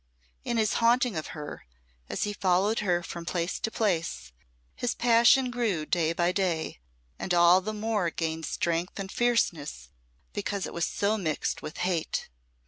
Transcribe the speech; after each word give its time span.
In 0.43 0.57
his 0.57 0.73
haunting 0.81 1.15
of 1.15 1.27
her, 1.37 1.67
as 2.09 2.23
he 2.23 2.33
followed 2.33 2.79
her 2.79 3.03
from 3.03 3.23
place 3.23 3.59
to 3.59 3.69
place, 3.69 4.31
his 4.75 4.95
passion 4.95 5.51
grew 5.51 5.85
day 5.85 6.11
by 6.11 6.31
day, 6.31 6.79
and 7.19 7.35
all 7.35 7.61
the 7.61 7.71
more 7.71 8.09
gained 8.09 8.47
strength 8.47 8.99
and 8.99 9.11
fierceness 9.11 9.89
because 10.33 10.65
it 10.65 10.73
was 10.73 10.85
so 10.85 11.19
mixed 11.19 11.61
with 11.61 11.77
hate. 11.77 12.29